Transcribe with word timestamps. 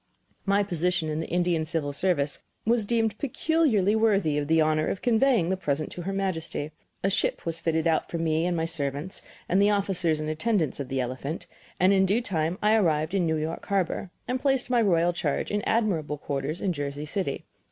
My 0.47 0.63
position 0.63 1.09
in 1.09 1.19
the 1.19 1.27
Indian 1.29 1.63
civil 1.63 1.93
service 1.93 2.39
was 2.65 2.65
such 2.65 2.65
that 2.65 2.69
I 2.69 2.69
was 2.71 2.85
deemed 3.05 3.17
peculiarly 3.19 3.95
worthy 3.95 4.39
of 4.39 4.47
the 4.47 4.59
honor 4.59 4.87
of 4.87 5.03
conveying 5.03 5.49
the 5.49 5.55
present 5.57 5.91
to 5.91 6.01
her 6.01 6.11
Majesty. 6.11 6.71
A 7.03 7.09
ship 7.11 7.45
was 7.45 7.59
fitted 7.59 7.85
out 7.85 8.09
for 8.09 8.17
me 8.17 8.47
and 8.47 8.57
my 8.57 8.65
servants 8.65 9.21
and 9.47 9.61
the 9.61 9.69
officers 9.69 10.19
and 10.19 10.27
attendants 10.27 10.79
of 10.79 10.89
the 10.89 10.99
elephant, 11.01 11.45
and 11.79 11.93
in 11.93 12.07
due 12.07 12.21
time 12.23 12.57
I 12.63 12.73
arrived 12.73 13.13
in 13.13 13.27
New 13.27 13.37
York 13.37 13.63
harbor 13.67 14.09
and 14.27 14.41
placed 14.41 14.71
my 14.71 14.81
royal 14.81 15.13
charge 15.13 15.51
in 15.51 15.61
admirable 15.67 16.17
quarters 16.17 16.61
in 16.61 16.73
Jersey 16.73 17.05
City. 17.05 17.45